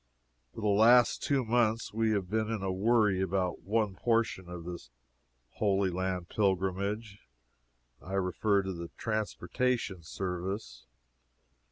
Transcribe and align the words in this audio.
For 0.55 0.61
the 0.61 0.67
last 0.67 1.21
two 1.21 1.45
months 1.45 1.93
we 1.93 2.09
have 2.09 2.27
been 2.27 2.49
in 2.49 2.63
a 2.63 2.71
worry 2.71 3.21
about 3.21 3.61
one 3.61 3.93
portion 3.93 4.49
of 4.49 4.63
this 4.65 4.89
Holy 5.57 5.91
Land 5.91 6.27
pilgrimage. 6.27 7.19
I 8.01 8.13
refer 8.13 8.63
to 8.63 8.89
transportation 8.97 10.01
service. 10.01 10.87